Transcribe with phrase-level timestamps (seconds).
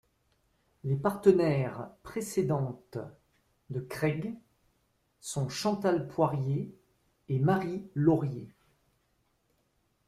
[0.83, 2.97] Les partenaires précédentes
[3.69, 4.33] de Craig
[5.19, 6.73] sont Chantal Poirier
[7.29, 8.47] et Marie Laurier.